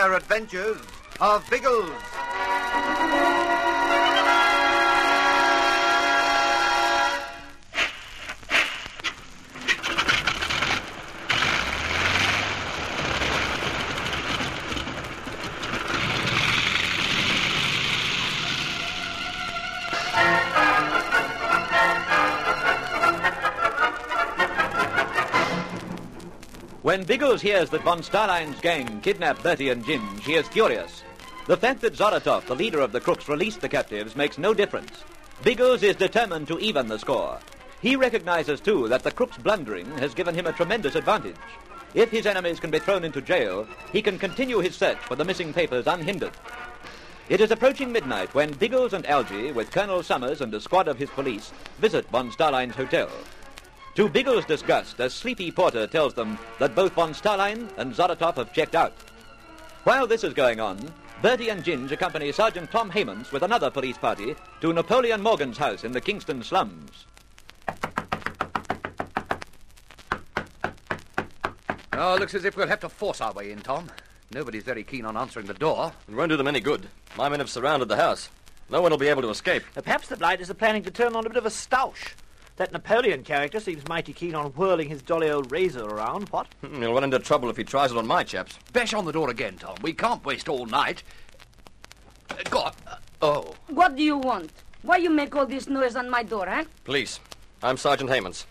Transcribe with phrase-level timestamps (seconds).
[0.00, 0.80] rare adventures
[1.20, 3.29] of Biggles.
[26.90, 31.04] When Biggles hears that von Stalhein's gang kidnapped Bertie and Ginge, he is furious.
[31.46, 35.04] The fact that Zoratov, the leader of the crooks, released the captives makes no difference.
[35.44, 37.38] Biggles is determined to even the score.
[37.80, 41.36] He recognizes, too, that the crook's blundering has given him a tremendous advantage.
[41.94, 45.24] If his enemies can be thrown into jail, he can continue his search for the
[45.24, 46.36] missing papers unhindered.
[47.28, 50.98] It is approaching midnight when Biggles and Algy, with Colonel Summers and a squad of
[50.98, 53.08] his police, visit von Stalhein's hotel.
[53.96, 58.52] To Biggles' disgust, a sleepy porter tells them that both von Stalhein and Zoratov have
[58.52, 58.92] checked out.
[59.82, 60.78] While this is going on,
[61.22, 65.82] Bertie and Ginge accompany Sergeant Tom Hamons with another police party to Napoleon Morgan's house
[65.82, 67.06] in the Kingston slums.
[71.92, 73.90] Oh, looks as if we'll have to force our way in, Tom.
[74.32, 75.92] Nobody's very keen on answering the door.
[76.08, 76.88] It won't do them any good.
[77.18, 78.30] My men have surrounded the house.
[78.70, 79.64] No one will be able to escape.
[79.74, 82.14] Perhaps the blighters are planning to turn on a bit of a stoush.
[82.60, 86.46] That Napoleon character seems mighty keen on whirling his jolly old razor around, what?
[86.60, 88.58] He'll run into trouble if he tries it on my chaps.
[88.74, 89.76] Bash on the door again, Tom.
[89.80, 91.02] We can't waste all night.
[92.28, 92.72] Uh, go on.
[92.86, 93.54] Uh, oh.
[93.68, 94.52] What do you want?
[94.82, 96.64] Why you make all this noise on my door, eh?
[96.84, 97.18] Please.
[97.62, 98.44] I'm Sergeant Hamons.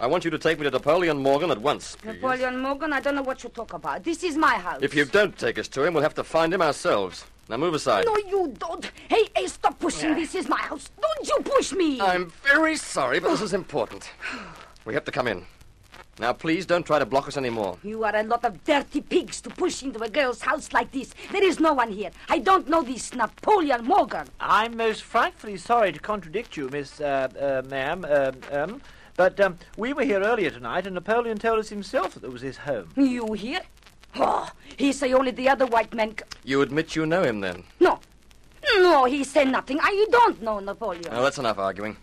[0.00, 2.14] I want you to take me to Napoleon Morgan at once, please.
[2.14, 4.02] Napoleon Morgan, I don't know what you talk about.
[4.02, 4.80] This is my house.
[4.82, 7.24] If you don't take us to him, we'll have to find him ourselves.
[7.48, 8.06] Now move aside.
[8.06, 8.90] No, you don't.
[9.08, 10.14] Hey, hey, stop pushing.
[10.14, 10.90] This is my house.
[11.00, 12.00] Don't you push me.
[12.00, 14.10] I'm very sorry, but this is important.
[14.84, 15.46] We have to come in.
[16.18, 17.76] Now, please don't try to block us anymore.
[17.82, 21.14] You are a lot of dirty pigs to push into a girl's house like this.
[21.30, 22.10] There is no one here.
[22.30, 24.26] I don't know this Napoleon Morgan.
[24.40, 28.82] I'm most frightfully sorry to contradict you, Miss, uh, uh, ma'am, um, um,
[29.14, 32.42] but um, we were here earlier tonight, and Napoleon told us himself that it was
[32.42, 32.90] his home.
[32.96, 33.60] You here?
[34.18, 36.10] Oh, he say only the other white men.
[36.18, 37.64] c- You admit you know him, then?
[37.80, 38.00] No.
[38.78, 39.78] No, he say nothing.
[39.82, 41.04] I don't know Napoleon.
[41.10, 41.96] Well, that's enough arguing.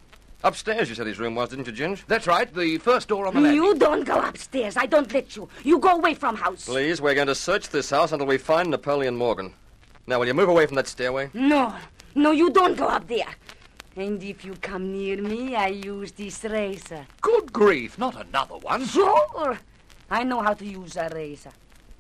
[0.44, 2.04] Upstairs, you said his room was, didn't you, Ginge?
[2.08, 2.54] That's right.
[2.54, 3.56] The first door on the left.
[3.56, 4.76] you don't go upstairs.
[4.76, 5.48] I don't let you.
[5.64, 6.66] You go away from house.
[6.66, 9.54] Please, we're going to search this house until we find Napoleon Morgan.
[10.06, 11.30] Now, will you move away from that stairway?
[11.34, 11.74] No,
[12.16, 13.28] no, you don't go up there.
[13.96, 17.06] And if you come near me, I use this razor.
[17.22, 18.86] Good grief, not another one.
[18.86, 19.58] Sure.
[20.12, 21.52] I know how to use a razor.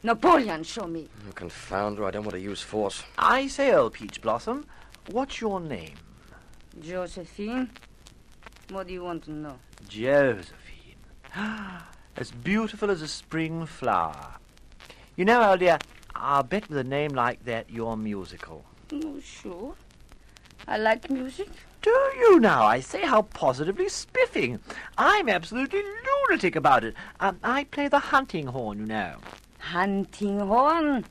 [0.05, 1.07] Napoleon, show me.
[1.29, 3.03] Oh, confound her, I don't want to use force.
[3.17, 4.65] I say, old Peach Blossom,
[5.11, 5.95] what's your name?
[6.81, 7.69] Josephine,
[8.69, 9.57] what do you want to know?
[9.87, 10.97] Josephine.
[12.17, 14.35] as beautiful as a spring flower.
[15.15, 15.79] You know, old dear,
[16.13, 18.65] I'll bet with a name like that you're musical.
[18.91, 19.73] Oh, sure.
[20.67, 21.47] I like music.
[21.81, 22.65] Do you now?
[22.65, 24.59] I say how positively spiffing.
[24.97, 25.81] I'm absolutely
[26.27, 26.93] lunatic about it.
[27.21, 29.15] Um, I play the hunting horn, you know.
[29.73, 31.03] Hunting horn.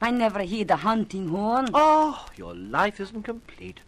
[0.00, 1.70] I never hear the hunting horn.
[1.74, 3.80] Oh, your life isn't complete.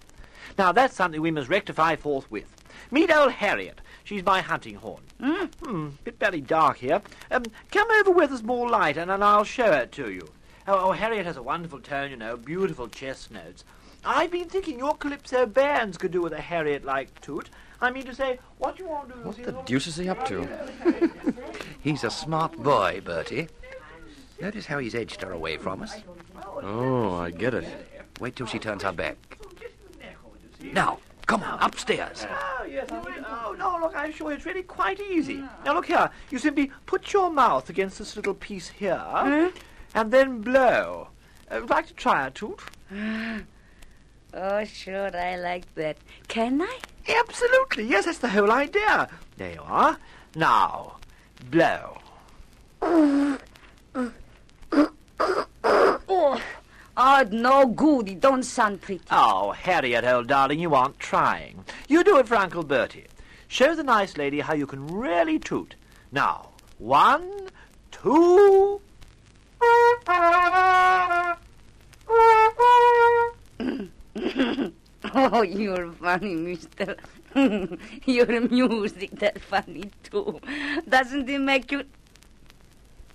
[0.58, 2.52] Now, that's something we must rectify forthwith.
[2.90, 3.80] Meet old Harriet.
[4.02, 5.02] She's my hunting horn.
[5.20, 5.44] Hmm?
[5.62, 7.00] Hmm, bit very dark here.
[7.30, 10.28] Um, come over where there's more light, and, and I'll show it to you.
[10.66, 13.62] Oh, oh, Harriet has a wonderful tone, you know, beautiful chest notes.
[14.04, 17.50] I've been thinking your calypso bands could do with a Harriet-like toot.
[17.80, 19.20] I mean to say, what you want to do...
[19.20, 20.48] What is- the deuce is he up to?
[21.80, 23.46] He's a smart boy, Bertie.
[24.42, 25.94] Notice how he's edged her away from us.
[26.62, 27.64] Oh, I get it.
[28.18, 29.16] Wait till she turns her back.
[30.60, 30.98] Now,
[31.28, 32.26] come on, upstairs.
[32.28, 32.90] Oh, yes.
[32.90, 33.24] I will.
[33.24, 35.44] Oh, no, look, I'm sure it's really quite easy.
[35.64, 36.10] Now, look here.
[36.30, 39.52] You simply put your mouth against this little piece here,
[39.94, 41.06] and then blow.
[41.48, 42.58] Uh, would like to try a toot?
[42.92, 43.42] Ah.
[44.34, 45.98] Oh, sure, I like that.
[46.26, 46.78] Can I?
[47.06, 47.84] Absolutely.
[47.84, 49.08] Yes, that's the whole idea.
[49.36, 49.98] There you are.
[50.34, 50.96] Now,
[51.48, 51.98] blow.
[52.80, 53.38] Uh,
[53.94, 54.08] uh.
[55.64, 56.42] Oh,
[56.96, 58.08] oh, no good.
[58.08, 59.04] It don't sound pretty.
[59.10, 61.64] Oh, Harriet, old darling, you aren't trying.
[61.88, 63.06] You do it for Uncle Bertie.
[63.48, 65.74] Show the nice lady how you can really toot.
[66.10, 66.48] Now,
[66.78, 67.48] one,
[67.90, 68.80] two.
[75.14, 76.96] Oh, you're funny, mister.
[78.06, 80.40] Your music that funny, too.
[80.88, 81.84] Doesn't it make you...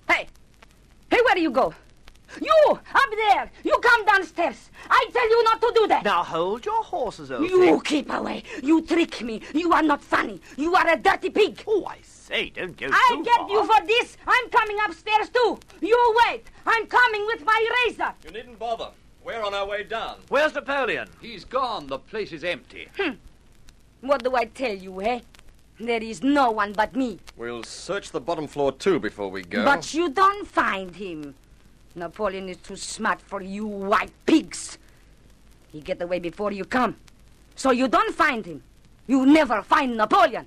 [0.08, 0.28] Hey!
[1.10, 1.74] Hey, where do you go?
[2.40, 3.50] You, up there!
[3.64, 4.70] You come downstairs!
[4.88, 6.04] I tell you not to do that!
[6.04, 7.80] Now hold your horses, old You thing.
[7.80, 8.42] keep away!
[8.62, 9.40] You trick me!
[9.54, 10.40] You are not funny!
[10.56, 11.62] You are a dirty pig!
[11.66, 13.50] Oh, I say, don't go I too get far.
[13.50, 14.16] you for this!
[14.26, 15.58] I'm coming upstairs too!
[15.80, 16.44] You wait!
[16.66, 18.12] I'm coming with my razor!
[18.24, 18.88] You needn't bother.
[19.24, 20.16] We're on our way down.
[20.28, 21.08] Where's Napoleon?
[21.20, 21.86] He's gone.
[21.86, 22.88] The place is empty.
[24.00, 25.20] What do I tell you, eh?
[25.80, 27.18] There is no one but me.
[27.36, 29.64] We'll search the bottom floor too before we go.
[29.64, 31.34] But you don't find him.
[31.98, 34.78] Napoleon is too smart for you white pigs.
[35.70, 36.96] He get away before you come.
[37.56, 38.62] So you don't find him.
[39.06, 40.46] You never find Napoleon.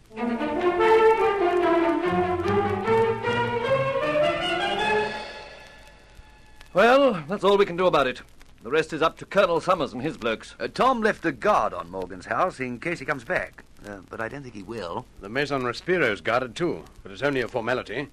[6.74, 8.22] Well, that's all we can do about it.
[8.64, 10.56] The rest is up to Colonel Summers and his blokes.
[10.60, 13.64] Uh, Tom left a guard on Morgan's house in case he comes back.
[13.86, 15.06] Uh, but I don't think he will.
[15.20, 18.08] The Maison Respiro's guarded too, but it's only a formality.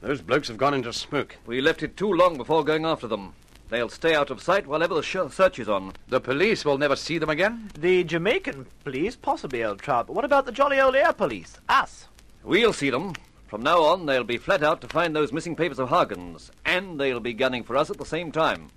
[0.00, 1.36] Those blokes have gone into smoke.
[1.46, 3.34] We left it too long before going after them.
[3.68, 5.92] They'll stay out of sight while ever the sh- search is on.
[6.08, 7.70] The police will never see them again?
[7.78, 10.06] The Jamaican police, possibly, old chap.
[10.08, 11.58] But what about the jolly old air police?
[11.68, 12.06] Us?
[12.42, 13.12] We'll see them.
[13.46, 16.98] From now on, they'll be flat out to find those missing papers of Hagen's, and
[16.98, 18.70] they'll be gunning for us at the same time.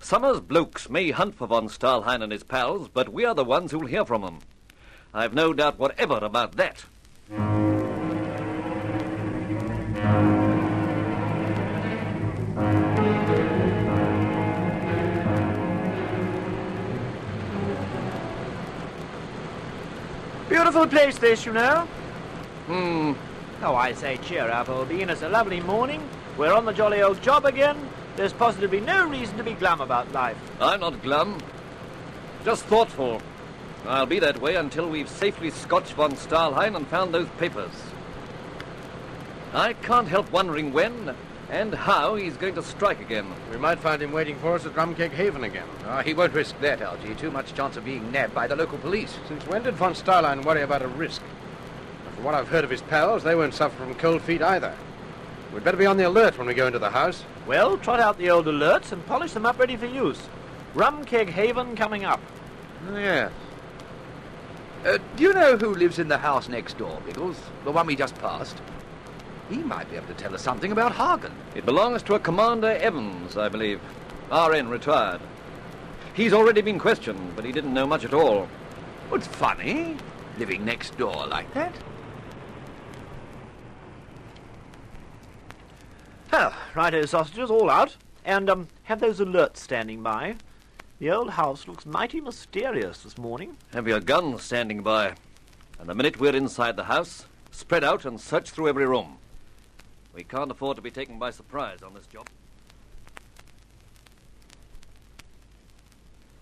[0.00, 3.72] Summers' blokes may hunt for von Stalhein and his pals, but we are the ones
[3.72, 4.38] who'll hear from them.
[5.12, 6.84] I've no doubt whatever about that.
[20.76, 21.88] Beautiful place, this, you know.
[22.66, 23.12] Hmm.
[23.62, 25.08] Oh, I say, cheer up, old bean.
[25.08, 26.06] It's a lovely morning.
[26.36, 27.78] We're on the jolly old job again.
[28.16, 30.36] There's positively no reason to be glum about life.
[30.60, 31.38] I'm not glum.
[32.44, 33.22] Just thoughtful.
[33.86, 37.72] I'll be that way until we've safely scotched von Stalhein and found those papers.
[39.54, 41.16] I can't help wondering when
[41.50, 43.26] and how he's going to strike again.
[43.50, 45.66] We might find him waiting for us at Rum Keg Haven again.
[45.84, 47.14] Ah, he won't risk that, Algy.
[47.14, 49.16] Too much chance of being nabbed by the local police.
[49.28, 51.22] Since when did von Stalhein worry about a risk?
[52.14, 54.74] From what I've heard of his pals, they won't suffer from cold feet either.
[55.52, 57.24] We'd better be on the alert when we go into the house.
[57.46, 60.20] Well, trot out the old alerts and polish them up ready for use.
[60.74, 62.20] Rum Keg Haven coming up.
[62.92, 63.32] Yes.
[64.84, 67.40] Uh, do you know who lives in the house next door, Biggles?
[67.64, 68.56] The one we just passed?
[69.48, 71.32] He might be able to tell us something about Hagen.
[71.54, 73.80] It belongs to a Commander Evans, I believe.
[74.30, 75.20] RN retired.
[76.14, 78.48] He's already been questioned, but he didn't know much at all.
[79.08, 79.96] What's funny?
[80.38, 81.74] Living next door like that?
[86.32, 87.96] Oh, righto, sausages, all out.
[88.24, 90.36] And, um, have those alerts standing by.
[90.98, 93.56] The old house looks mighty mysterious this morning.
[93.72, 95.14] Have your guns standing by.
[95.78, 99.18] And the minute we're inside the house, spread out and search through every room.
[100.16, 102.26] We can't afford to be taken by surprise on this job.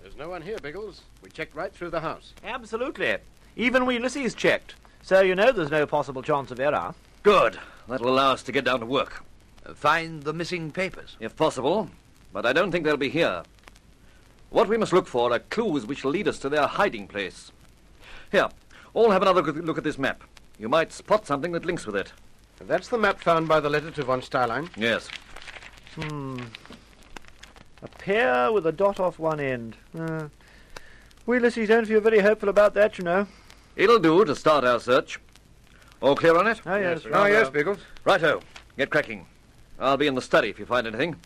[0.00, 1.00] There's no one here, Biggles.
[1.22, 2.34] We checked right through the house.
[2.44, 3.16] Absolutely.
[3.56, 4.76] Even we Lissies checked.
[5.02, 6.94] So you know there's no possible chance of error.
[7.24, 7.58] Good.
[7.88, 9.24] That'll allow us to get down to work.
[9.66, 11.16] Uh, find the missing papers.
[11.18, 11.90] If possible,
[12.32, 13.42] but I don't think they'll be here.
[14.50, 17.50] What we must look for are clues which lead us to their hiding place.
[18.30, 18.48] Here,
[18.92, 20.22] all have another look at this map.
[20.60, 22.12] You might spot something that links with it.
[22.60, 24.68] That's the map found by the letter to von Stalhein.
[24.76, 25.08] Yes.
[25.96, 26.40] Hmm.
[27.82, 29.76] A pair with a dot off one end.
[29.98, 30.28] Uh,
[31.26, 33.26] we Lissies don't feel very hopeful about that, you know.
[33.76, 35.18] It'll do to start our search.
[36.00, 36.60] All clear on it?
[36.64, 37.02] Oh, yes.
[37.02, 37.10] sir.
[37.12, 37.78] Oh, yes, Biggles.
[38.04, 38.40] Righto.
[38.76, 39.26] Get cracking.
[39.78, 41.16] I'll be in the study if you find anything.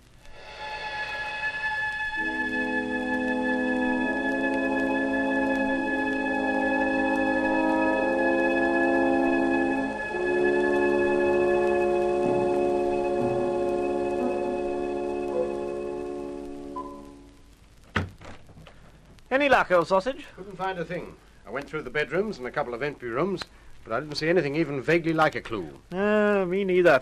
[19.58, 20.24] Luck, old sausage?
[20.36, 21.16] Couldn't find a thing.
[21.44, 23.42] I went through the bedrooms and a couple of empty rooms,
[23.82, 25.68] but I didn't see anything even vaguely like a clue.
[25.90, 27.00] No, me neither.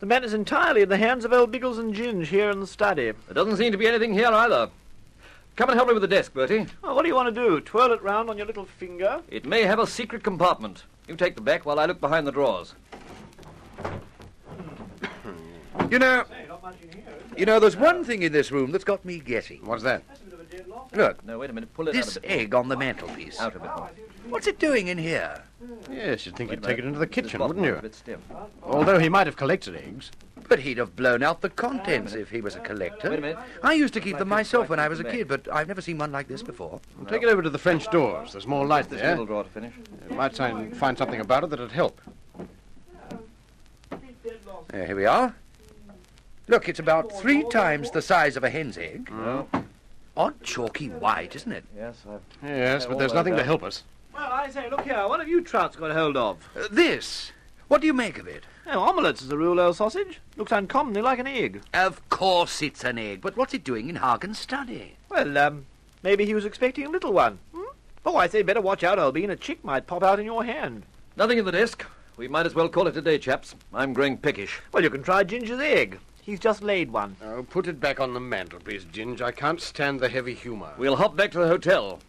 [0.00, 3.12] The matter's entirely in the hands of old Biggles and Ginge here in the study.
[3.12, 4.70] There doesn't seem to be anything here either.
[5.54, 6.66] Come and help me with the desk, Bertie.
[6.82, 7.60] Oh, what do you want to do?
[7.60, 9.22] Twirl it round on your little finger?
[9.28, 10.82] It may have a secret compartment.
[11.06, 12.74] You take the back while I look behind the drawers.
[15.90, 17.04] You know, not much in here.
[17.36, 19.64] you know, there's one thing in this room that's got me guessing.
[19.64, 20.02] What's that?
[20.94, 21.72] Look, No, wait a minute.
[21.74, 23.38] Pull it this out a egg on the mantelpiece.
[23.40, 23.90] Out a bit more.
[24.28, 25.42] What's it doing in here?
[25.90, 27.76] Yes, you'd think Wait you'd take it into the kitchen, wouldn't you?
[27.76, 28.20] A bit stiff.
[28.62, 30.10] Although he might have collected eggs.
[30.48, 33.10] But he'd have blown out the contents if he was a collector.
[33.10, 33.38] Wait a minute.
[33.62, 35.98] I used to keep them myself when I was a kid, but I've never seen
[35.98, 36.80] one like this before.
[37.06, 38.32] Take it over to the French doors.
[38.32, 39.10] There's more light This there.
[39.10, 39.74] middle drawer to finish.
[40.08, 42.00] You might find, find something about it that'd help.
[44.68, 45.34] There, here we are.
[46.46, 49.10] Look, it's about three times the size of a hen's egg.
[50.18, 51.64] Odd chalky white, isn't it?
[51.76, 52.20] Yes, I've...
[52.42, 53.84] Yes, but there's nothing to help us.
[54.12, 55.06] Well, I say, look here.
[55.06, 56.38] What have you trouts got hold of?
[56.56, 57.30] Uh, this.
[57.68, 58.42] What do you make of it?
[58.66, 60.20] Oh, omelettes is a real old sausage.
[60.36, 61.62] Looks uncommonly like an egg.
[61.72, 64.96] Of course it's an egg, but what's it doing in Hagen's study?
[65.08, 65.66] Well, um,
[66.02, 67.38] maybe he was expecting a little one.
[67.54, 67.70] Hmm?
[68.04, 69.30] Oh, I say, better watch out, Albine.
[69.30, 70.82] A chick might pop out in your hand.
[71.16, 71.86] Nothing in the desk.
[72.16, 73.54] We might as well call it a day, chaps.
[73.72, 74.60] I'm growing peckish.
[74.72, 76.00] Well, you can try Ginger's egg.
[76.28, 77.16] He's just laid one.
[77.24, 79.22] Oh, put it back on the mantel, please, Ginge.
[79.22, 80.74] I can't stand the heavy humour.
[80.76, 82.00] We'll hop back to the hotel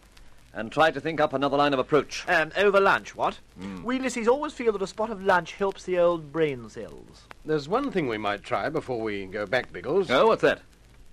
[0.52, 2.28] and try to think up another line of approach.
[2.28, 3.38] Um, over lunch, what?
[3.82, 7.22] We Lissies always feel that a spot of lunch helps the old brain cells.
[7.46, 10.10] There's one thing we might try before we go back, Biggles.
[10.10, 10.60] Oh, what's that?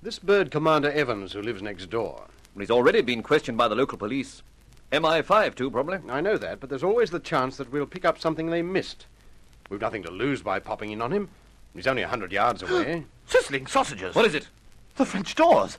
[0.01, 2.25] This bird Commander Evans who lives next door.
[2.57, 4.43] He's already been questioned by the local police.
[4.91, 5.99] MI5, too, probably.
[6.09, 9.05] I know that, but there's always the chance that we'll pick up something they missed.
[9.69, 11.29] We've nothing to lose by popping in on him.
[11.77, 13.05] He's only a hundred yards away.
[13.27, 14.15] Sizzling sausages.
[14.15, 14.47] What is it?
[14.95, 15.77] The French doors.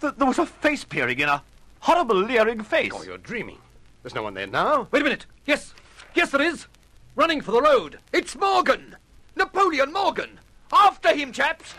[0.00, 1.42] Th- there was a face peering in, a
[1.78, 2.90] horrible leering face.
[2.92, 3.58] oh, you're dreaming.
[4.02, 4.88] There's no one there now.
[4.90, 5.26] Wait a minute.
[5.46, 5.72] Yes.
[6.14, 6.66] Yes, there is.
[7.14, 8.00] Running for the road.
[8.12, 8.96] It's Morgan.
[9.36, 10.40] Napoleon Morgan.
[10.72, 11.74] After him, chaps.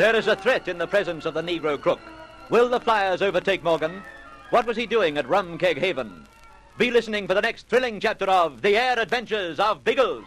[0.00, 2.00] There is a threat in the presence of the Negro crook.
[2.48, 4.02] Will the Flyers overtake Morgan?
[4.48, 6.26] What was he doing at Rum Keg Haven?
[6.78, 10.24] Be listening for the next thrilling chapter of The Air Adventures of Biggles.